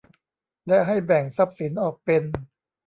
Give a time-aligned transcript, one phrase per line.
[0.67, 2.23] และให้แบ่งทรัพย์สินออกเป็น